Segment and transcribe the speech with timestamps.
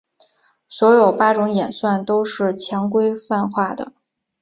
[0.67, 3.93] 所有八种演算都是强规范化的。